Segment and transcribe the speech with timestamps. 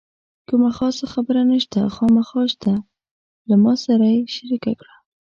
[0.47, 2.73] کومه خاصه خبره نشته، خامخا شته
[3.47, 4.95] له ما سره یې شریکه کړه.